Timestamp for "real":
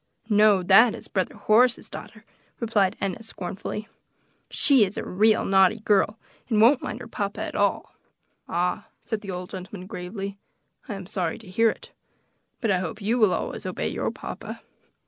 5.05-5.45